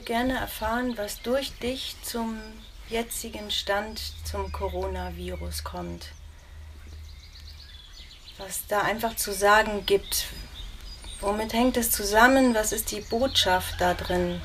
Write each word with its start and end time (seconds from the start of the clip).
gerne 0.00 0.38
erfahren, 0.38 0.96
was 0.96 1.20
durch 1.22 1.52
dich 1.58 1.96
zum 2.02 2.38
jetzigen 2.88 3.50
Stand 3.50 4.00
zum 4.24 4.52
Coronavirus 4.52 5.64
kommt. 5.64 6.08
Was 8.38 8.66
da 8.66 8.82
einfach 8.82 9.16
zu 9.16 9.32
sagen 9.32 9.86
gibt. 9.86 10.26
Womit 11.20 11.52
hängt 11.52 11.76
es 11.76 11.90
zusammen? 11.90 12.54
Was 12.54 12.72
ist 12.72 12.90
die 12.90 13.00
Botschaft 13.00 13.80
da 13.80 13.94
drin? 13.94 14.40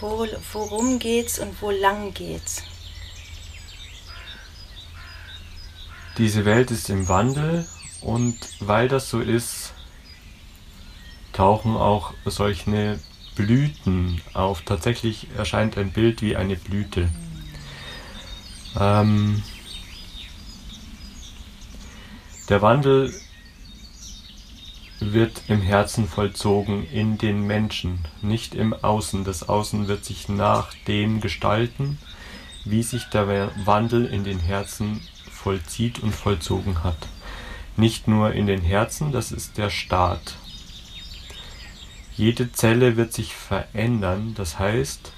Wo, 0.00 0.26
worum 0.52 0.98
geht's 0.98 1.38
und 1.38 1.60
wo 1.60 1.70
lang 1.70 2.14
geht's? 2.14 2.62
Diese 6.18 6.44
Welt 6.44 6.70
ist 6.70 6.88
im 6.88 7.08
Wandel 7.08 7.66
und 8.00 8.38
weil 8.60 8.88
das 8.88 9.10
so 9.10 9.20
ist, 9.20 9.74
tauchen 11.32 11.76
auch 11.76 12.14
solche 12.24 12.98
Blüten 13.36 14.20
auf. 14.34 14.62
Tatsächlich 14.62 15.28
erscheint 15.36 15.78
ein 15.78 15.92
Bild 15.92 16.22
wie 16.22 16.34
eine 16.34 16.56
Blüte. 16.56 17.08
Ähm, 18.78 19.42
der 22.48 22.62
Wandel 22.62 23.14
wird 25.00 25.42
im 25.48 25.60
Herzen 25.60 26.08
vollzogen, 26.08 26.86
in 26.90 27.18
den 27.18 27.46
Menschen, 27.46 28.06
nicht 28.22 28.54
im 28.54 28.72
Außen. 28.72 29.24
Das 29.24 29.48
Außen 29.48 29.88
wird 29.88 30.04
sich 30.04 30.28
nach 30.28 30.72
dem 30.88 31.20
gestalten, 31.20 31.98
wie 32.64 32.82
sich 32.82 33.04
der 33.04 33.52
Wandel 33.64 34.06
in 34.06 34.24
den 34.24 34.40
Herzen 34.40 35.00
vollzieht 35.30 36.00
und 36.00 36.14
vollzogen 36.14 36.82
hat. 36.82 36.96
Nicht 37.76 38.08
nur 38.08 38.32
in 38.32 38.46
den 38.46 38.62
Herzen, 38.62 39.12
das 39.12 39.32
ist 39.32 39.58
der 39.58 39.70
Staat. 39.70 40.38
Jede 42.16 42.50
Zelle 42.50 42.96
wird 42.96 43.12
sich 43.12 43.34
verändern, 43.34 44.34
das 44.34 44.58
heißt, 44.58 45.12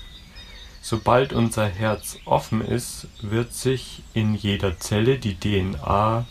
sobald 0.83 1.33
unser 1.33 1.67
Herz 1.69 2.19
offen 2.25 2.61
ist, 2.61 3.07
wird 3.23 3.55
sich 3.55 4.03
in 4.15 4.35
jeder 4.35 4.81
Zelle 4.81 5.19
die 5.19 5.37
DNA 5.39 6.27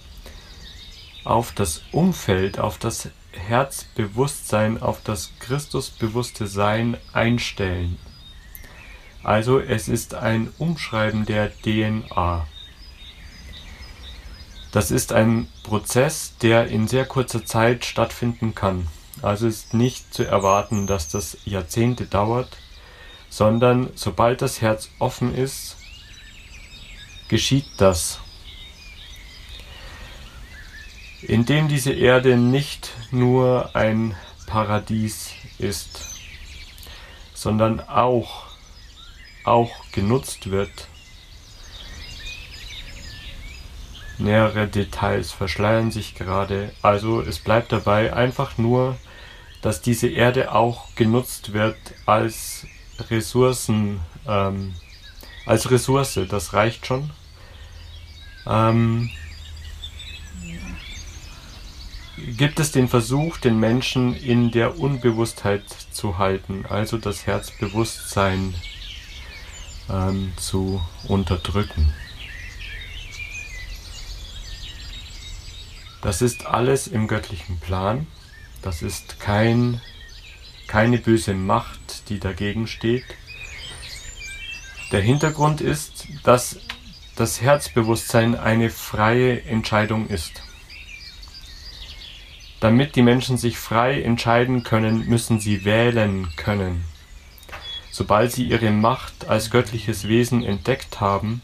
auf 1.24 1.54
das 1.54 1.84
Umfeld, 1.94 2.59
auf 2.59 2.78
das 2.80 3.09
Herzbewusstsein, 3.32 4.82
auf 4.82 5.02
das 5.04 5.32
Christusbewusste 5.40 6.48
Sein 6.48 6.98
einstellen. 7.14 7.98
Also 9.24 9.59
es 9.59 9.88
ist 9.88 10.16
ein 10.16 10.52
Umschreiben 10.58 11.26
der 11.26 11.50
DNA. 11.62 12.46
Das 14.72 14.92
ist 14.92 15.14
ein 15.14 15.48
Prozess, 15.64 16.34
der 16.42 16.68
in 16.68 16.90
sehr 16.90 17.06
kurzer 17.06 17.46
Zeit 17.46 17.86
stattfinden 17.86 18.53
kann. 18.53 18.88
Also 19.22 19.47
ist 19.47 19.73
nicht 19.73 20.13
zu 20.13 20.23
erwarten, 20.23 20.85
dass 20.88 21.09
das 21.09 21.38
Jahrzehnte 21.45 22.05
dauert, 22.05 22.50
sondern 23.29 23.89
sobald 23.95 24.41
das 24.41 24.61
Herz 24.61 24.89
offen 25.00 25.33
ist, 25.35 25.78
geschieht 27.28 27.67
das. 27.78 28.19
Indem 31.22 31.67
diese 31.67 31.94
Erde 31.94 32.38
nicht 32.38 32.91
nur 33.11 33.75
ein 33.75 34.16
Paradies 34.45 35.31
ist, 35.57 36.05
sondern 37.34 37.81
auch, 37.81 38.45
auch 39.44 39.72
genutzt 39.91 40.51
wird. 40.51 40.88
Nähere 44.19 44.67
Details 44.67 45.31
verschleiern 45.31 45.91
sich 45.91 46.16
gerade, 46.16 46.72
also 46.81 47.22
es 47.22 47.39
bleibt 47.39 47.72
dabei 47.72 48.13
einfach 48.13 48.57
nur 48.57 48.97
dass 49.62 49.81
diese 49.81 50.07
Erde 50.07 50.53
auch 50.53 50.95
genutzt 50.95 51.53
wird 51.53 51.78
als 52.06 52.66
Ressourcen, 53.09 54.00
ähm, 54.28 54.73
als 55.45 55.72
Ressource, 55.72 56.19
das 56.29 56.53
reicht 56.53 56.85
schon. 56.85 57.09
Ähm, 58.46 59.09
gibt 62.38 62.59
es 62.59 62.72
den 62.72 62.88
Versuch, 62.88 63.38
den 63.38 63.59
Menschen 63.59 64.16
in 64.16 64.51
der 64.51 64.79
Unbewusstheit 64.79 65.63
zu 65.91 66.17
halten, 66.17 66.66
also 66.67 66.97
das 66.97 67.25
Herzbewusstsein 67.25 68.56
ähm, 69.90 70.34
zu 70.38 70.81
unterdrücken. 71.07 71.94
Das 76.01 76.22
ist 76.22 76.46
alles 76.46 76.88
im 76.88 77.07
göttlichen 77.07 77.59
Plan. 77.59 78.07
Das 78.62 78.81
ist 78.81 79.19
kein, 79.19 79.81
keine 80.68 80.97
böse 80.97 81.34
Macht, 81.34 82.09
die 82.09 82.19
dagegen 82.19 82.68
steht. 82.68 83.06
Der 84.91 85.01
Hintergrund 85.01 85.62
ist, 85.62 86.07
dass 86.23 86.59
das 87.16 87.41
Herzbewusstsein 87.41 88.35
eine 88.35 88.69
freie 88.69 89.41
Entscheidung 89.44 90.07
ist. 90.07 90.44
Damit 92.59 92.96
die 92.96 93.01
Menschen 93.01 93.38
sich 93.38 93.57
frei 93.57 94.01
entscheiden 94.01 94.63
können, 94.63 95.07
müssen 95.07 95.40
sie 95.40 95.66
wählen 95.66 96.29
können. 96.35 96.85
Sobald 97.91 98.31
sie 98.31 98.44
ihre 98.44 98.72
Macht 98.72 99.28
als 99.28 99.50
göttliches 99.51 100.07
Wesen 100.07 100.44
entdeckt 100.44 101.00
haben, 101.00 101.41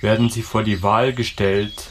werden 0.00 0.30
sie 0.30 0.42
vor 0.42 0.62
die 0.62 0.82
Wahl 0.82 1.12
gestellt, 1.12 1.90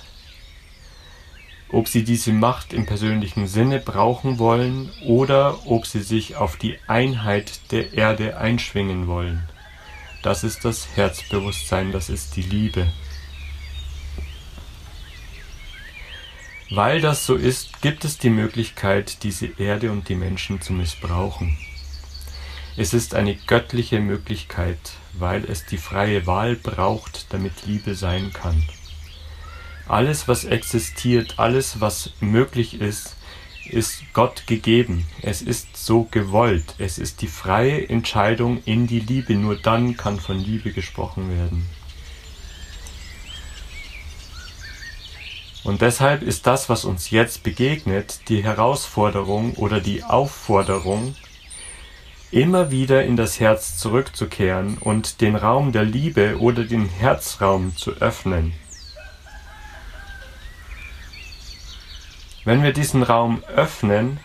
ob 1.72 1.88
sie 1.88 2.04
diese 2.04 2.34
Macht 2.34 2.74
im 2.74 2.86
persönlichen 2.86 3.48
Sinne 3.48 3.80
brauchen 3.80 4.40
wollen 4.40 4.90
oder 5.06 5.68
ob 5.68 5.86
sie 5.86 6.02
sich 6.02 6.36
auf 6.36 6.58
die 6.58 6.78
Einheit 6.88 7.72
der 7.72 7.94
Erde 7.94 8.38
einschwingen 8.38 9.08
wollen. 9.08 9.48
Das 10.24 10.44
ist 10.44 10.66
das 10.66 10.88
Herzbewusstsein, 10.96 11.92
das 11.92 12.10
ist 12.10 12.36
die 12.36 12.42
Liebe. 12.42 12.92
Weil 16.72 17.02
das 17.02 17.26
so 17.26 17.36
ist, 17.36 17.82
gibt 17.82 18.06
es 18.06 18.18
die 18.18 18.30
Möglichkeit, 18.30 19.24
diese 19.24 19.48
Erde 19.58 19.92
und 19.92 20.10
die 20.10 20.16
Menschen 20.16 20.62
zu 20.62 20.74
missbrauchen. 20.74 21.58
Es 22.78 22.94
ist 22.94 23.16
eine 23.16 23.36
göttliche 23.36 24.00
Möglichkeit, 24.00 24.78
weil 25.14 25.46
es 25.46 25.66
die 25.66 25.78
freie 25.78 26.28
Wahl 26.28 26.56
braucht, 26.56 27.34
damit 27.34 27.66
Liebe 27.66 27.96
sein 27.96 28.32
kann. 28.34 28.64
Alles, 29.90 30.28
was 30.28 30.46
existiert, 30.46 31.40
alles, 31.40 31.82
was 31.82 32.12
möglich 32.20 32.80
ist, 32.80 33.16
ist 33.66 34.04
Gott 34.14 34.46
gegeben. 34.46 35.08
Es 35.24 35.42
ist 35.42 35.76
so 35.76 36.04
gewollt. 36.12 36.76
Es 36.78 37.00
ist 37.00 37.24
die 37.24 37.28
freie 37.28 37.90
Entscheidung 37.90 38.62
in 38.66 38.86
die 38.86 39.00
Liebe. 39.00 39.34
Nur 39.34 39.56
dann 39.56 39.98
kann 39.98 40.20
von 40.20 40.38
Liebe 40.38 40.74
gesprochen 40.74 41.32
werden. 41.36 41.68
Und 45.64 45.82
deshalb 45.82 46.22
ist 46.22 46.46
das, 46.46 46.70
was 46.70 46.86
uns 46.86 47.10
jetzt 47.10 47.42
begegnet, 47.42 48.22
die 48.30 48.44
Herausforderung 48.44 49.56
oder 49.56 49.80
die 49.80 50.04
Aufforderung, 50.04 51.16
immer 52.30 52.70
wieder 52.70 53.06
in 53.06 53.18
das 53.18 53.40
Herz 53.40 53.80
zurückzukehren 53.80 54.78
und 54.78 55.20
den 55.20 55.36
Raum 55.36 55.72
der 55.72 55.84
Liebe 55.84 56.38
oder 56.40 56.64
den 56.64 56.88
Herzraum 56.88 57.76
zu 57.76 57.94
öffnen. 57.94 58.54
Wenn 62.50 62.64
wir 62.64 62.74
diesen 62.74 63.04
Raum 63.04 63.44
öffnen, 63.44 64.20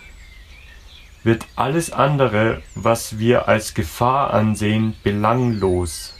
wird 1.25 1.45
alles 1.57 1.93
andere, 1.93 2.63
was 2.75 3.19
wir 3.19 3.49
als 3.49 3.75
Gefahr 3.75 4.33
ansehen, 4.33 4.97
belanglos. 5.03 6.15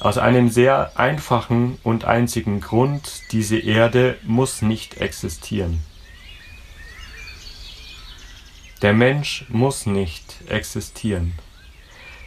Aus 0.00 0.18
einem 0.18 0.50
sehr 0.50 0.98
einfachen 0.98 1.78
und 1.82 2.04
einzigen 2.04 2.60
Grund, 2.60 3.22
diese 3.32 3.56
Erde 3.56 4.18
muss 4.22 4.60
nicht 4.60 5.00
existieren. 5.00 5.80
Der 8.82 8.92
Mensch 8.92 9.46
muss 9.48 9.86
nicht 9.86 10.34
existieren. 10.50 11.32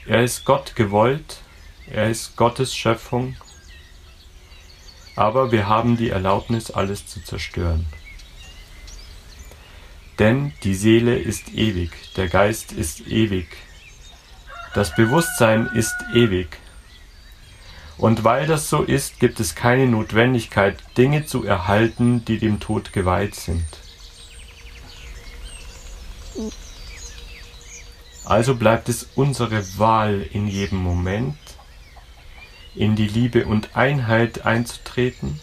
Er 0.07 0.23
ist 0.23 0.43
Gott 0.43 0.75
gewollt, 0.75 1.41
er 1.85 2.09
ist 2.09 2.35
Gottes 2.35 2.75
Schöpfung, 2.75 3.35
aber 5.15 5.51
wir 5.51 5.67
haben 5.67 5.97
die 5.97 6.09
Erlaubnis, 6.09 6.71
alles 6.71 7.05
zu 7.05 7.23
zerstören. 7.23 7.85
Denn 10.21 10.53
die 10.61 10.75
Seele 10.75 11.17
ist 11.17 11.51
ewig, 11.55 11.89
der 12.15 12.27
Geist 12.27 12.73
ist 12.73 13.07
ewig, 13.07 13.47
das 14.75 14.93
Bewusstsein 14.93 15.65
ist 15.73 15.95
ewig. 16.13 16.59
Und 17.97 18.23
weil 18.23 18.45
das 18.45 18.69
so 18.69 18.83
ist, 18.83 19.19
gibt 19.19 19.39
es 19.39 19.55
keine 19.55 19.87
Notwendigkeit, 19.87 20.77
Dinge 20.95 21.25
zu 21.25 21.43
erhalten, 21.43 22.23
die 22.23 22.37
dem 22.37 22.59
Tod 22.59 22.93
geweiht 22.93 23.33
sind. 23.33 23.65
Also 28.23 28.53
bleibt 28.53 28.89
es 28.89 29.09
unsere 29.15 29.79
Wahl 29.79 30.21
in 30.31 30.47
jedem 30.47 30.83
Moment, 30.83 31.39
in 32.75 32.95
die 32.95 33.07
Liebe 33.07 33.47
und 33.47 33.75
Einheit 33.75 34.45
einzutreten 34.45 35.39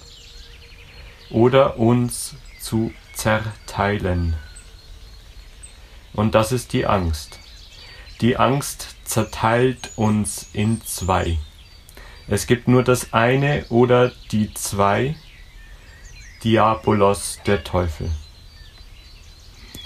oder 1.31 1.79
uns 1.79 2.37
zu 2.61 2.93
zerteilen. 3.15 4.37
Und 6.12 6.34
das 6.34 6.52
ist 6.52 6.72
die 6.72 6.87
Angst. 6.87 7.38
Die 8.20 8.37
Angst 8.37 8.96
zerteilt 9.05 9.93
uns 9.96 10.50
in 10.52 10.82
zwei. 10.82 11.38
Es 12.26 12.46
gibt 12.46 12.69
nur 12.69 12.82
das 12.82 13.12
eine 13.12 13.64
oder 13.69 14.12
die 14.32 14.52
zwei, 14.55 15.16
Diabolos, 16.44 17.40
der 17.46 17.64
Teufel. 17.64 18.10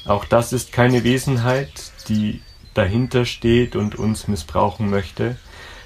Auch 0.05 0.25
das 0.25 0.53
ist 0.53 0.73
keine 0.73 1.05
Wesenheit, 1.05 1.93
die 2.09 2.41
dahinter 2.75 3.25
steht 3.25 3.77
und 3.77 3.95
uns 3.95 4.29
missbrauchen 4.29 4.91
möchte, 4.91 5.37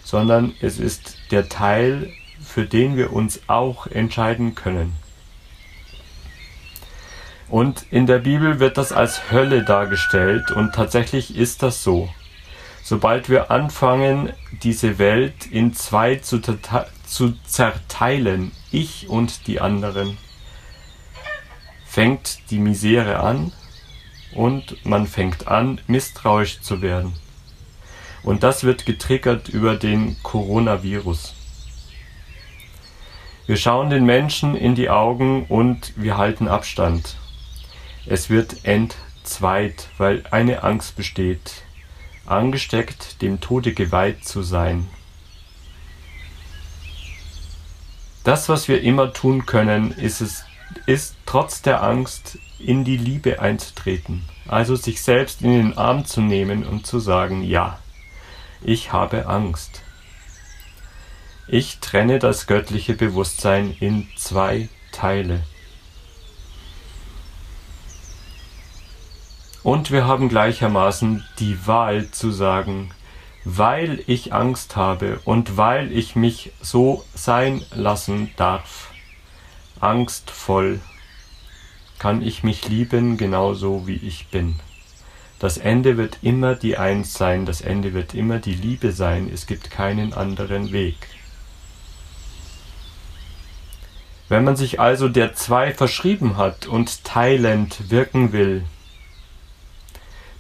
sondern 0.03 0.55
es 0.61 0.79
ist 0.79 1.19
der 1.31 1.49
Teil, 1.49 2.13
für 2.41 2.65
den 2.65 2.97
wir 2.97 3.13
uns 3.13 3.41
auch 3.49 3.87
entscheiden 3.87 4.55
können. 4.55 4.93
Und 7.49 7.87
in 7.91 8.07
der 8.07 8.19
Bibel 8.19 8.59
wird 8.59 8.77
das 8.77 8.93
als 8.93 9.31
Hölle 9.31 9.63
dargestellt 9.63 10.51
und 10.51 10.75
tatsächlich 10.75 11.37
ist 11.37 11.63
das 11.63 11.83
so. 11.83 12.09
Sobald 12.83 13.29
wir 13.29 13.51
anfangen, 13.51 14.33
diese 14.63 14.99
Welt 14.99 15.47
in 15.47 15.75
zwei 15.75 16.17
zu, 16.17 16.41
zu 16.41 17.35
zerteilen, 17.45 18.53
ich 18.71 19.09
und 19.09 19.47
die 19.47 19.61
anderen, 19.61 20.19
fängt 21.85 22.51
die 22.51 22.59
Misere 22.59 23.21
an 23.21 23.53
und 24.35 24.85
man 24.85 25.07
fängt 25.07 25.49
an, 25.49 25.81
misstrauisch 25.87 26.61
zu 26.61 26.83
werden. 26.83 27.15
Und 28.23 28.43
das 28.43 28.65
wird 28.65 28.87
getriggert 28.87 29.49
über 29.49 29.77
den 29.77 30.17
Coronavirus. 30.23 31.35
Wir 33.47 33.57
schauen 33.57 33.91
den 33.91 34.05
Menschen 34.05 34.57
in 34.57 34.75
die 34.75 34.91
Augen 34.91 35.47
und 35.49 35.93
wir 35.97 36.17
halten 36.17 36.49
Abstand. 36.49 37.17
Es 38.09 38.31
wird 38.31 38.65
entzweit, 38.65 39.89
weil 39.99 40.25
eine 40.31 40.63
Angst 40.63 40.97
besteht, 40.97 41.63
angesteckt, 42.25 43.21
dem 43.21 43.41
Tode 43.41 43.73
geweiht 43.73 44.25
zu 44.25 44.43
sein. 44.43 44.87
Das, 48.23 48.49
was 48.49 48.69
wir 48.69 48.83
immer 48.83 49.13
tun 49.13 49.47
können, 49.47 49.91
ist 49.93 50.21
es, 50.21 50.45
ist 50.87 51.17
trotz 51.27 51.63
der 51.63 51.83
Angst 51.83 52.39
in 52.59 52.85
die 52.85 52.97
Liebe 52.97 53.41
einzutreten, 53.41 54.25
also 54.49 54.77
sich 54.77 55.03
selbst 55.03 55.43
in 55.43 55.51
den 55.51 55.79
Arm 55.79 56.05
zu 56.05 56.21
nehmen 56.21 56.65
und 56.65 56.87
zu 56.87 57.01
sagen, 57.01 57.43
ja, 57.43 57.79
ich 58.63 58.93
habe 58.93 59.27
Angst. 59.27 59.83
Ich 61.49 61.79
trenne 61.79 62.19
das 62.19 62.47
göttliche 62.47 62.95
Bewusstsein 62.95 63.77
in 63.79 64.09
zwei 64.17 64.69
Teile. 64.91 65.45
Und 69.67 69.91
wir 69.91 70.07
haben 70.07 70.29
gleichermaßen 70.29 71.25
die 71.41 71.67
Wahl 71.67 72.13
zu 72.13 72.31
sagen, 72.31 72.93
weil 73.45 74.01
ich 74.07 74.33
Angst 74.33 74.77
habe 74.77 75.19
und 75.25 75.57
weil 75.57 75.91
ich 75.91 76.15
mich 76.15 76.53
so 76.61 77.05
sein 77.17 77.65
lassen 77.75 78.31
darf, 78.37 78.93
angstvoll, 79.81 80.79
kann 81.99 82.23
ich 82.23 82.45
mich 82.45 82.69
lieben 82.69 83.17
genauso 83.17 83.89
wie 83.89 83.97
ich 83.97 84.29
bin. 84.29 84.55
Das 85.41 85.59
Ende 85.59 85.97
wird 85.97 86.19
immer 86.23 86.55
die 86.55 86.79
Eins 86.79 87.15
sein, 87.15 87.45
das 87.45 87.61
Ende 87.61 87.93
wird 87.93 88.15
immer 88.15 88.39
die 88.39 88.55
Liebe 88.55 88.93
sein, 88.93 89.29
es 89.35 89.49
gibt 89.49 89.73
keinen 89.73 90.13
anderen 90.15 90.71
Weg. 90.71 91.09
Wenn 94.29 94.45
man 94.45 94.55
sich 94.55 94.79
also 94.79 95.09
der 95.09 95.35
Zwei 95.35 95.75
verschrieben 95.75 96.37
hat 96.37 96.69
und 96.69 97.03
teilend 97.03 97.91
wirken 97.91 98.31
will, 98.31 98.63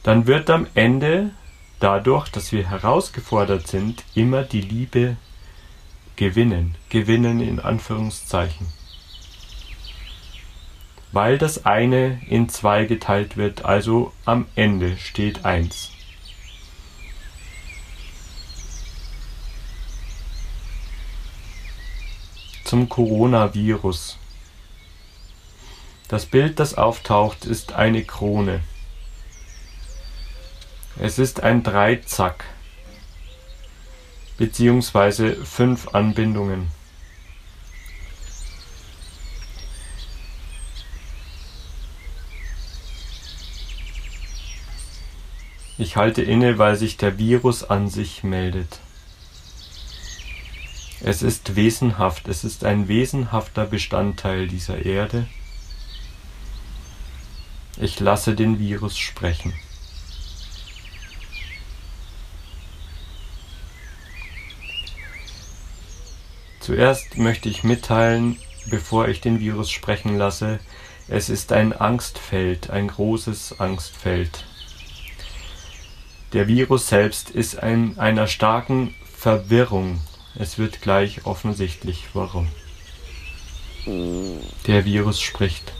dann 0.06 0.28
wird 0.28 0.50
am 0.50 0.68
Ende 0.74 1.32
dadurch, 1.80 2.28
dass 2.28 2.52
wir 2.52 2.70
herausgefordert 2.70 3.66
sind, 3.66 4.04
immer 4.14 4.44
die 4.44 4.60
Liebe 4.60 5.16
gewinnen. 6.14 6.76
Gewinnen 6.90 7.40
in 7.40 7.58
Anführungszeichen. 7.58 8.68
Weil 11.10 11.38
das 11.38 11.66
eine 11.66 12.20
in 12.28 12.48
zwei 12.48 12.84
geteilt 12.84 13.36
wird, 13.36 13.64
also 13.64 14.12
am 14.24 14.46
Ende 14.54 14.96
steht 14.96 15.44
eins. 15.44 15.90
Zum 22.62 22.88
Coronavirus. 22.88 24.18
Das 26.06 26.26
Bild, 26.26 26.60
das 26.60 26.74
auftaucht, 26.74 27.44
ist 27.44 27.72
eine 27.72 28.04
Krone. 28.04 28.60
Es 30.98 31.18
ist 31.18 31.42
ein 31.42 31.62
Dreizack 31.62 32.44
beziehungsweise 34.38 35.44
fünf 35.44 35.88
Anbindungen. 35.88 36.70
Ich 45.78 45.96
halte 45.96 46.22
inne, 46.22 46.56
weil 46.56 46.76
sich 46.76 46.96
der 46.96 47.18
Virus 47.18 47.62
an 47.62 47.90
sich 47.90 48.24
meldet. 48.24 48.80
Es 51.02 51.20
ist 51.22 51.56
wesenhaft, 51.56 52.26
es 52.28 52.44
ist 52.44 52.64
ein 52.64 52.88
wesenhafter 52.88 53.66
Bestandteil 53.66 54.48
dieser 54.48 54.86
Erde. 54.86 55.28
Ich 57.78 58.00
lasse 58.00 58.34
den 58.34 58.58
Virus 58.58 58.96
sprechen. 58.96 59.52
Zuerst 66.66 67.16
möchte 67.16 67.48
ich 67.48 67.62
mitteilen, 67.62 68.40
bevor 68.68 69.06
ich 69.06 69.20
den 69.20 69.38
Virus 69.38 69.70
sprechen 69.70 70.18
lasse, 70.18 70.58
es 71.06 71.28
ist 71.28 71.52
ein 71.52 71.72
Angstfeld, 71.72 72.70
ein 72.70 72.88
großes 72.88 73.60
Angstfeld. 73.60 74.44
Der 76.32 76.48
Virus 76.48 76.88
selbst 76.88 77.30
ist 77.30 77.54
in 77.54 78.00
einer 78.00 78.26
starken 78.26 78.96
Verwirrung. 79.16 80.00
Es 80.34 80.58
wird 80.58 80.82
gleich 80.82 81.24
offensichtlich, 81.24 82.06
warum. 82.14 82.48
Der 84.66 84.84
Virus 84.84 85.20
spricht. 85.20 85.72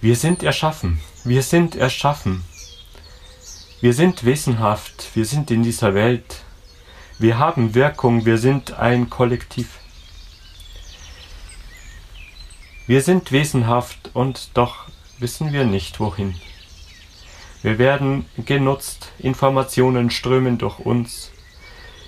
Wir 0.00 0.16
sind 0.16 0.42
erschaffen. 0.42 0.98
Wir 1.22 1.44
sind 1.44 1.76
erschaffen. 1.76 2.42
Wir 3.80 3.92
sind 3.92 4.24
wesenhaft, 4.24 5.10
wir 5.14 5.24
sind 5.24 5.52
in 5.52 5.62
dieser 5.62 5.94
Welt, 5.94 6.42
wir 7.20 7.38
haben 7.38 7.76
Wirkung, 7.76 8.26
wir 8.26 8.36
sind 8.36 8.72
ein 8.72 9.08
Kollektiv. 9.08 9.78
Wir 12.88 13.02
sind 13.02 13.30
wesenhaft 13.30 14.10
und 14.14 14.50
doch 14.54 14.88
wissen 15.18 15.52
wir 15.52 15.64
nicht 15.64 16.00
wohin. 16.00 16.34
Wir 17.62 17.78
werden 17.78 18.24
genutzt, 18.46 19.12
Informationen 19.20 20.10
strömen 20.10 20.58
durch 20.58 20.80
uns. 20.80 21.30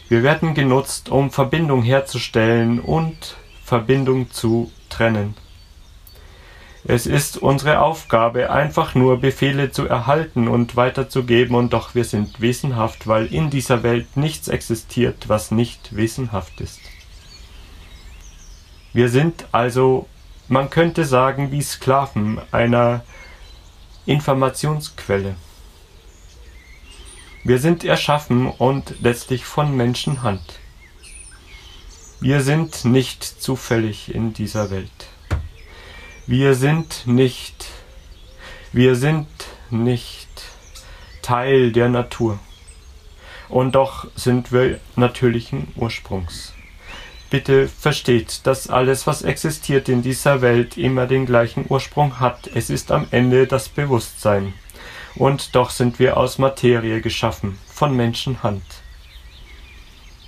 Wir 0.08 0.24
werden 0.24 0.54
genutzt, 0.54 1.08
um 1.08 1.30
Verbindung 1.30 1.84
herzustellen 1.84 2.80
und 2.80 3.36
Verbindung 3.64 4.32
zu 4.32 4.72
trennen. 4.88 5.36
Es 6.84 7.06
ist 7.06 7.36
unsere 7.36 7.80
Aufgabe, 7.80 8.50
einfach 8.50 8.94
nur 8.94 9.20
Befehle 9.20 9.70
zu 9.70 9.86
erhalten 9.86 10.48
und 10.48 10.76
weiterzugeben, 10.76 11.54
und 11.54 11.72
doch 11.72 11.94
wir 11.94 12.04
sind 12.04 12.40
wesenhaft, 12.40 13.06
weil 13.06 13.26
in 13.26 13.50
dieser 13.50 13.82
Welt 13.82 14.16
nichts 14.16 14.48
existiert, 14.48 15.28
was 15.28 15.50
nicht 15.50 15.94
wesenhaft 15.94 16.60
ist. 16.60 16.80
Wir 18.92 19.08
sind 19.08 19.44
also, 19.52 20.08
man 20.48 20.70
könnte 20.70 21.04
sagen, 21.04 21.52
wie 21.52 21.62
Sklaven 21.62 22.40
einer 22.50 23.04
Informationsquelle. 24.06 25.36
Wir 27.44 27.58
sind 27.58 27.84
erschaffen 27.84 28.48
und 28.48 28.94
letztlich 29.00 29.44
von 29.44 29.76
Menschenhand. 29.76 30.58
Wir 32.20 32.42
sind 32.42 32.84
nicht 32.84 33.24
zufällig 33.24 34.14
in 34.14 34.32
dieser 34.32 34.70
Welt. 34.70 35.06
Wir 36.30 36.54
sind 36.54 37.08
nicht, 37.08 37.66
wir 38.72 38.94
sind 38.94 39.26
nicht 39.68 40.28
Teil 41.22 41.72
der 41.72 41.88
Natur. 41.88 42.38
Und 43.48 43.74
doch 43.74 44.06
sind 44.14 44.52
wir 44.52 44.78
natürlichen 44.94 45.72
Ursprungs. 45.74 46.52
Bitte 47.30 47.66
versteht, 47.66 48.46
dass 48.46 48.70
alles, 48.70 49.08
was 49.08 49.22
existiert 49.22 49.88
in 49.88 50.02
dieser 50.02 50.40
Welt, 50.40 50.76
immer 50.76 51.08
den 51.08 51.26
gleichen 51.26 51.64
Ursprung 51.68 52.20
hat. 52.20 52.48
Es 52.54 52.70
ist 52.70 52.92
am 52.92 53.08
Ende 53.10 53.48
das 53.48 53.68
Bewusstsein. 53.68 54.52
Und 55.16 55.56
doch 55.56 55.70
sind 55.70 55.98
wir 55.98 56.16
aus 56.16 56.38
Materie 56.38 57.00
geschaffen, 57.00 57.58
von 57.66 57.96
Menschenhand. 57.96 58.62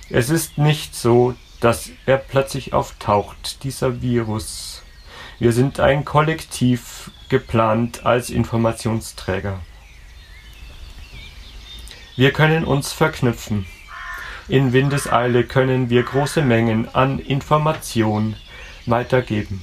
Es 0.09 0.29
ist 0.29 0.57
nicht 0.57 0.95
so, 0.95 1.33
dass 1.61 1.91
er 2.05 2.17
plötzlich 2.17 2.73
auftaucht, 2.73 3.63
dieser 3.63 4.01
Virus, 4.01 4.82
wir 5.43 5.51
sind 5.51 5.81
ein 5.81 6.05
Kollektiv 6.05 7.11
geplant 7.27 8.05
als 8.05 8.29
Informationsträger. 8.29 9.59
Wir 12.15 12.31
können 12.31 12.63
uns 12.63 12.93
verknüpfen. 12.93 13.65
In 14.47 14.71
Windeseile 14.71 15.43
können 15.43 15.89
wir 15.89 16.03
große 16.03 16.43
Mengen 16.43 16.87
an 16.95 17.19
Information 17.19 18.37
weitergeben. 18.85 19.61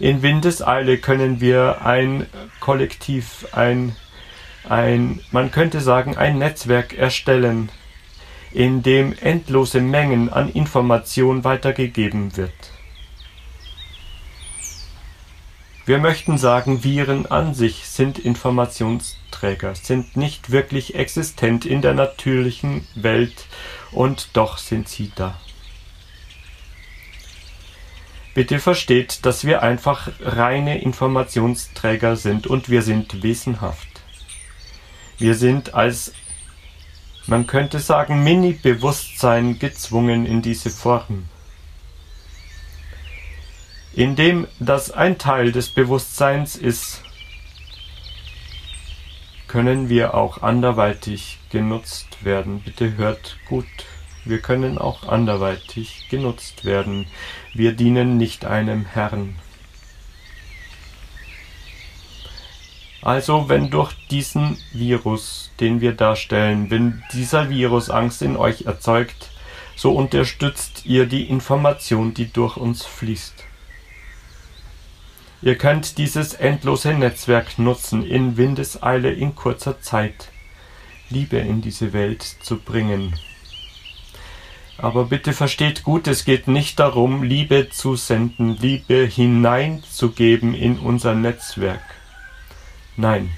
In 0.00 0.22
Windeseile 0.22 0.98
können 0.98 1.40
wir 1.40 1.86
ein 1.86 2.26
Kollektiv, 2.58 3.46
ein, 3.52 3.94
ein, 4.68 5.20
man 5.30 5.52
könnte 5.52 5.80
sagen, 5.80 6.16
ein 6.16 6.38
Netzwerk 6.38 6.98
erstellen, 6.98 7.70
in 8.50 8.82
dem 8.82 9.14
endlose 9.20 9.80
Mengen 9.80 10.32
an 10.32 10.48
Information 10.48 11.44
weitergegeben 11.44 12.36
wird. 12.36 12.75
Wir 15.86 15.98
möchten 15.98 16.36
sagen, 16.36 16.82
Viren 16.82 17.26
an 17.26 17.54
sich 17.54 17.86
sind 17.86 18.18
Informationsträger, 18.18 19.76
sind 19.76 20.16
nicht 20.16 20.50
wirklich 20.50 20.96
existent 20.96 21.64
in 21.64 21.80
der 21.80 21.94
natürlichen 21.94 22.84
Welt 22.96 23.46
und 23.92 24.30
doch 24.32 24.58
sind 24.58 24.88
sie 24.88 25.12
da. 25.14 25.38
Bitte 28.34 28.58
versteht, 28.58 29.24
dass 29.24 29.44
wir 29.44 29.62
einfach 29.62 30.08
reine 30.20 30.82
Informationsträger 30.82 32.16
sind 32.16 32.48
und 32.48 32.68
wir 32.68 32.82
sind 32.82 33.22
wesenhaft. 33.22 33.86
Wir 35.18 35.36
sind 35.36 35.74
als, 35.74 36.12
man 37.28 37.46
könnte 37.46 37.78
sagen, 37.78 38.24
Mini-Bewusstsein 38.24 39.60
gezwungen 39.60 40.26
in 40.26 40.42
diese 40.42 40.70
Form 40.70 41.26
indem 43.96 44.46
das 44.60 44.90
ein 44.90 45.16
Teil 45.16 45.52
des 45.52 45.70
Bewusstseins 45.70 46.54
ist, 46.54 47.02
können 49.48 49.88
wir 49.88 50.14
auch 50.14 50.42
anderweitig 50.42 51.38
genutzt 51.50 52.22
werden. 52.22 52.60
Bitte 52.60 52.96
hört 52.98 53.38
gut. 53.48 53.64
Wir 54.26 54.40
können 54.40 54.76
auch 54.76 55.08
anderweitig 55.08 56.08
genutzt 56.10 56.66
werden. 56.66 57.06
Wir 57.54 57.72
dienen 57.72 58.18
nicht 58.18 58.44
einem 58.44 58.84
Herrn. 58.84 59.36
Also 63.00 63.48
wenn 63.48 63.70
durch 63.70 63.94
diesen 64.10 64.58
Virus, 64.72 65.52
den 65.58 65.80
wir 65.80 65.92
darstellen, 65.92 66.70
wenn 66.70 67.02
dieser 67.14 67.48
Virus 67.48 67.88
Angst 67.88 68.20
in 68.20 68.36
euch 68.36 68.66
erzeugt, 68.66 69.30
so 69.74 69.92
unterstützt 69.92 70.84
ihr 70.84 71.06
die 71.06 71.30
Information, 71.30 72.12
die 72.12 72.30
durch 72.30 72.58
uns 72.58 72.84
fließt. 72.84 73.45
Ihr 75.42 75.56
könnt 75.56 75.98
dieses 75.98 76.32
endlose 76.32 76.94
Netzwerk 76.94 77.58
nutzen, 77.58 78.04
in 78.04 78.36
Windeseile 78.36 79.12
in 79.12 79.34
kurzer 79.34 79.80
Zeit 79.80 80.30
Liebe 81.10 81.36
in 81.36 81.60
diese 81.60 81.92
Welt 81.92 82.22
zu 82.22 82.58
bringen. 82.58 83.14
Aber 84.78 85.04
bitte 85.04 85.32
versteht 85.32 85.84
gut, 85.84 86.06
es 86.06 86.24
geht 86.24 86.48
nicht 86.48 86.78
darum, 86.78 87.22
Liebe 87.22 87.68
zu 87.70 87.96
senden, 87.96 88.56
Liebe 88.56 89.06
hineinzugeben 89.06 90.54
in 90.54 90.78
unser 90.78 91.14
Netzwerk. 91.14 91.84
Nein. 92.96 93.30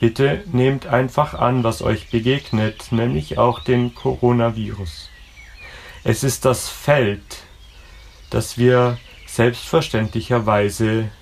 Bitte 0.00 0.44
nehmt 0.52 0.86
einfach 0.86 1.34
an, 1.34 1.64
was 1.64 1.82
euch 1.82 2.10
begegnet, 2.10 2.92
nämlich 2.92 3.38
auch 3.38 3.60
den 3.60 3.94
Coronavirus. 3.94 5.08
Es 6.04 6.22
ist 6.22 6.44
das 6.44 6.68
Feld, 6.68 7.42
das 8.30 8.58
wir 8.58 8.98
selbstverständlicherweise 9.38 11.12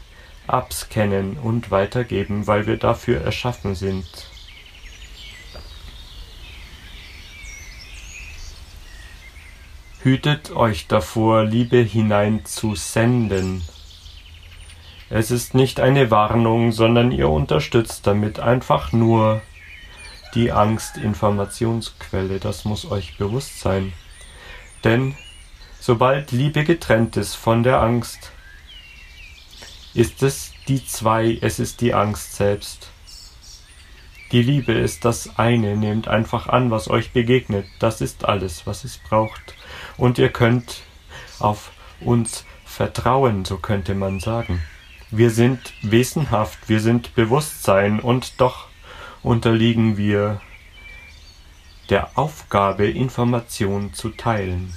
abscannen 0.47 1.37
und 1.37 1.71
weitergeben, 1.71 2.47
weil 2.47 2.67
wir 2.67 2.79
dafür 2.79 3.21
erschaffen 3.21 3.75
sind. 3.75 4.07
Hütet 10.01 10.51
euch 10.53 10.87
davor, 10.87 11.45
Liebe 11.45 11.77
hineinzusenden. 11.77 13.63
Es 15.11 15.31
ist 15.31 15.53
nicht 15.53 15.79
eine 15.79 16.11
Warnung, 16.11 16.73
sondern 16.73 17.13
ihr 17.13 17.29
unterstützt 17.29 18.07
damit 18.07 18.41
einfach 18.41 18.93
nur 18.93 19.43
die 20.35 20.53
Angst-Informationsquelle. 20.53 22.41
Das 22.41 22.65
muss 22.65 22.91
euch 22.91 23.19
bewusst 23.19 23.61
sein. 23.61 23.93
Denn 24.85 25.17
Sobald 25.81 26.33
Liebe 26.33 26.65
getrennt 26.65 27.17
ist 27.17 27.35
von 27.35 27.63
der 27.63 27.81
Angst, 27.81 28.33
ist 29.95 30.23
es 30.23 30.53
die 30.69 30.85
zwei, 30.85 31.39
es 31.41 31.59
ist 31.59 31.81
die 31.81 31.95
Angst 31.95 32.35
selbst. 32.35 32.91
Die 34.33 34.43
Liebe 34.43 34.73
ist 34.73 35.05
das 35.05 35.39
eine, 35.39 35.77
nehmt 35.77 36.09
einfach 36.09 36.49
an, 36.49 36.71
was 36.71 36.89
euch 36.89 37.13
begegnet, 37.13 37.67
das 37.79 38.01
ist 38.01 38.25
alles, 38.25 38.67
was 38.67 38.85
es 38.85 38.99
braucht. 38.99 39.55
Und 39.97 40.19
ihr 40.19 40.31
könnt 40.31 40.83
auf 41.39 41.71
uns 42.01 42.45
vertrauen, 42.65 43.45
so 43.45 43.59
könnte 43.59 43.95
man 43.95 44.19
sagen. 44.19 44.63
Wir 45.11 45.31
sind 45.31 45.73
wesenhaft, 45.83 46.69
wir 46.69 46.81
sind 46.81 47.15
Bewusstsein 47.15 48.01
und 48.01 48.41
doch 48.41 48.67
unterliegen 49.23 49.97
wir 49.97 50.41
der 51.91 52.19
Aufgabe, 52.19 52.89
Information 52.89 53.95
zu 53.95 54.09
teilen 54.11 54.75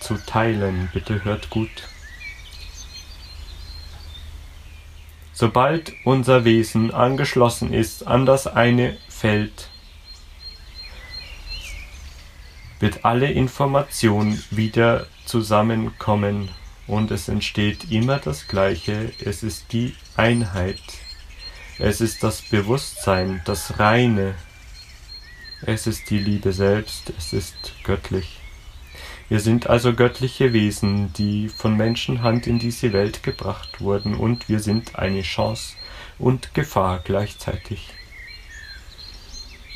zu 0.00 0.16
teilen. 0.16 0.90
Bitte 0.92 1.24
hört 1.24 1.50
gut. 1.50 1.88
Sobald 5.32 5.94
unser 6.04 6.44
Wesen 6.44 6.92
angeschlossen 6.92 7.72
ist 7.72 8.06
an 8.06 8.26
das 8.26 8.46
eine 8.46 8.98
Feld, 9.08 9.70
wird 12.80 13.04
alle 13.04 13.30
Information 13.30 14.42
wieder 14.50 15.06
zusammenkommen 15.24 16.50
und 16.86 17.10
es 17.10 17.28
entsteht 17.28 17.90
immer 17.90 18.18
das 18.18 18.48
Gleiche. 18.48 19.12
Es 19.24 19.42
ist 19.42 19.72
die 19.72 19.94
Einheit. 20.16 20.82
Es 21.78 22.00
ist 22.00 22.22
das 22.22 22.42
Bewusstsein, 22.42 23.40
das 23.44 23.78
Reine. 23.78 24.34
Es 25.62 25.86
ist 25.86 26.10
die 26.10 26.18
Liebe 26.18 26.52
selbst. 26.52 27.12
Es 27.16 27.32
ist 27.32 27.72
göttlich. 27.84 28.39
Wir 29.30 29.38
sind 29.38 29.70
also 29.70 29.94
göttliche 29.94 30.52
Wesen, 30.52 31.12
die 31.12 31.48
von 31.48 31.76
Menschenhand 31.76 32.48
in 32.48 32.58
diese 32.58 32.92
Welt 32.92 33.22
gebracht 33.22 33.80
wurden, 33.80 34.16
und 34.16 34.48
wir 34.48 34.58
sind 34.58 34.96
eine 34.96 35.22
Chance 35.22 35.74
und 36.18 36.52
Gefahr 36.52 37.00
gleichzeitig. 37.04 37.90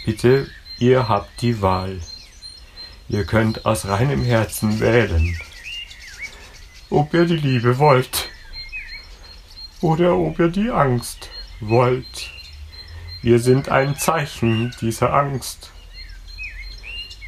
Bitte, 0.04 0.48
ihr 0.80 1.08
habt 1.08 1.40
die 1.40 1.62
Wahl. 1.62 2.00
Ihr 3.08 3.24
könnt 3.26 3.64
aus 3.64 3.86
reinem 3.86 4.24
Herzen 4.24 4.80
wählen, 4.80 5.38
ob 6.90 7.14
ihr 7.14 7.24
die 7.24 7.36
Liebe 7.36 7.78
wollt 7.78 8.30
oder 9.80 10.16
ob 10.16 10.40
ihr 10.40 10.48
die 10.48 10.70
Angst 10.70 11.30
wollt. 11.60 12.32
Wir 13.22 13.38
sind 13.38 13.68
ein 13.68 13.96
Zeichen 13.96 14.74
dieser 14.80 15.12
Angst. 15.12 15.70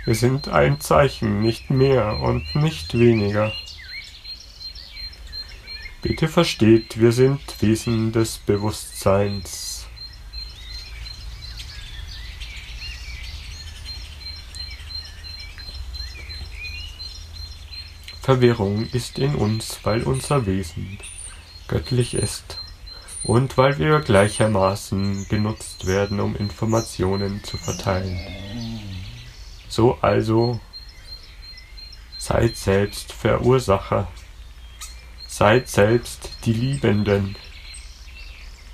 Wir 0.06 0.14
sind 0.14 0.46
ein 0.46 0.80
Zeichen, 0.80 1.42
nicht 1.42 1.68
mehr 1.68 2.20
und 2.20 2.54
nicht 2.54 2.96
weniger. 2.96 3.52
Bitte 6.00 6.28
versteht, 6.28 7.00
wir 7.00 7.10
sind 7.10 7.40
Wesen 7.60 8.12
des 8.12 8.38
Bewusstseins. 8.38 9.84
Verwirrung 18.22 18.88
ist 18.92 19.18
in 19.18 19.34
uns, 19.34 19.80
weil 19.82 20.04
unser 20.04 20.46
Wesen 20.46 20.98
göttlich 21.66 22.14
ist 22.14 22.60
und 23.24 23.58
weil 23.58 23.76
wir 23.78 23.98
gleichermaßen 23.98 25.26
genutzt 25.28 25.88
werden, 25.88 26.20
um 26.20 26.36
Informationen 26.36 27.42
zu 27.42 27.56
verteilen. 27.56 28.75
So 29.68 29.98
also 30.00 30.60
seid 32.18 32.56
selbst 32.56 33.12
Verursacher, 33.12 34.08
seid 35.26 35.68
selbst 35.68 36.30
die 36.44 36.52
Liebenden, 36.52 37.36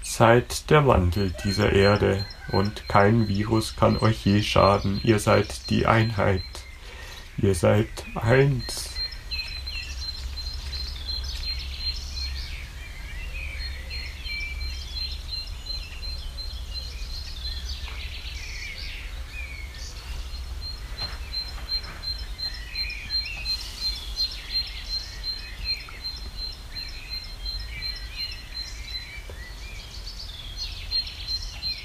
seid 0.03 0.71
der 0.71 0.87
Wandel 0.87 1.35
dieser 1.45 1.73
Erde 1.73 2.25
und 2.49 2.89
kein 2.89 3.29
Virus 3.29 3.77
kann 3.77 3.97
euch 3.99 4.25
je 4.25 4.43
schaden, 4.43 5.01
ihr 5.03 5.19
seid 5.19 5.71
die 5.71 5.87
Einheit, 5.87 6.43
ihr 7.39 7.55
seid 7.55 7.89
eins. 8.15 8.92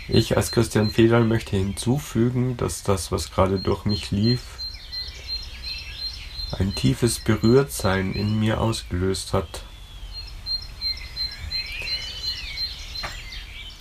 Ich 0.09 0.37
als 0.37 0.53
Christian 0.53 0.89
Federl 0.89 1.25
möchte 1.25 1.57
hinzufügen, 1.57 2.55
dass 2.55 2.81
das, 2.81 3.11
was 3.11 3.29
gerade 3.29 3.59
durch 3.59 3.83
mich 3.83 4.09
lief, 4.09 4.59
ein 6.57 6.73
tiefes 6.75 7.19
Berührtsein 7.19 8.13
in 8.13 8.39
mir 8.39 8.61
ausgelöst 8.61 9.33
hat. 9.33 9.63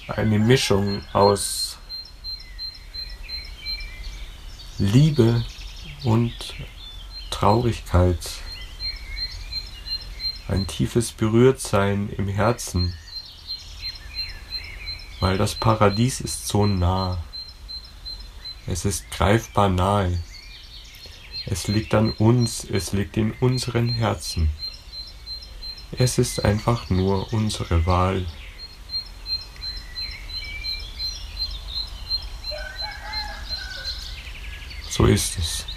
Eine 0.08 0.40
Mischung 0.40 1.04
aus 1.12 1.78
Liebe 4.78 5.44
und 6.02 6.34
Traurigkeit. 7.30 8.18
Ein 10.48 10.66
tiefes 10.66 11.12
Berührtsein 11.12 12.08
im 12.08 12.26
Herzen 12.26 12.94
weil 15.20 15.38
das 15.38 15.54
Paradies 15.54 16.20
ist 16.20 16.46
so 16.48 16.66
nah. 16.66 17.22
Es 18.66 18.84
ist 18.84 19.10
greifbar 19.10 19.68
nahe. 19.68 20.18
Es 21.46 21.68
liegt 21.68 21.94
an 21.94 22.10
uns, 22.10 22.64
es 22.64 22.92
liegt 22.92 23.16
in 23.16 23.32
unseren 23.40 23.88
Herzen. 23.88 24.50
Es 25.92 26.18
ist 26.18 26.44
einfach 26.44 26.90
nur 26.90 27.32
unsere 27.32 27.86
Wahl. 27.86 28.26
So 34.90 35.06
ist 35.06 35.38
es. 35.38 35.75